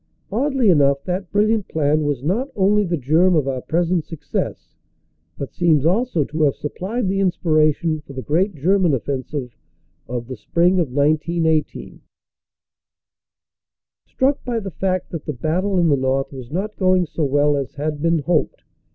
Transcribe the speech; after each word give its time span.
Oddly 0.31 0.71
enough 0.71 1.03
that 1.03 1.31
brilliant 1.31 1.67
plan 1.67 2.05
was 2.05 2.23
not 2.23 2.49
only 2.55 2.83
the 2.83 2.97
germ 2.97 3.35
of 3.35 3.47
our 3.47 3.61
present 3.61 4.03
success, 4.03 4.75
but 5.37 5.53
seems 5.53 5.85
also 5.85 6.23
to 6.23 6.41
have 6.41 6.55
supplied 6.55 7.07
the 7.07 7.19
inspiration 7.19 7.99
for 8.01 8.13
the 8.13 8.23
great 8.23 8.55
German 8.55 8.95
offensive 8.95 9.55
of 10.07 10.25
the 10.25 10.35
spring 10.35 10.79
of 10.79 10.91
1918. 10.91 12.01
Struck 14.07 14.43
by 14.43 14.59
the 14.59 14.71
fact 14.71 15.11
that 15.11 15.27
the 15.27 15.33
battle 15.33 15.77
in 15.77 15.89
the 15.89 15.95
north 15.97 16.33
was 16.33 16.49
not 16.51 16.75
going 16.77 17.05
so 17.05 17.23
well 17.23 17.55
as 17.55 17.75
had 17.75 18.01
been 18.01 18.17
hoped. 18.23 18.63